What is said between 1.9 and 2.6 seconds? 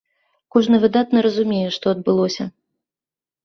адбылося.